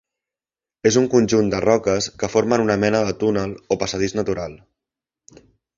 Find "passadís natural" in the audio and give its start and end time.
3.85-4.61